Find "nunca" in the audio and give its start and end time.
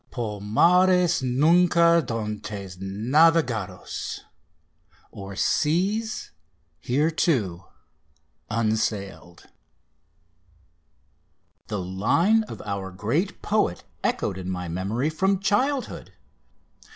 1.21-2.01